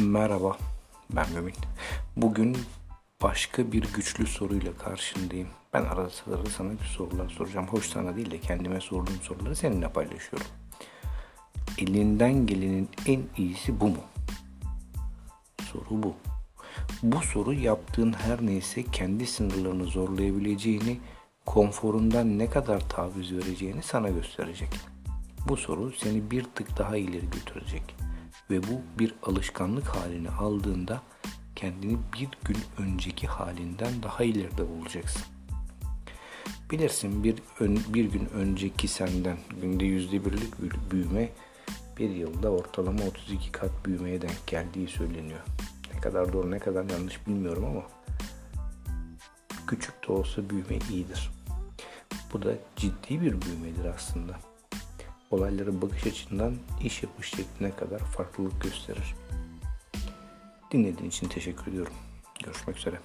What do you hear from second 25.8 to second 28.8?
seni bir tık daha ileri götürecek ve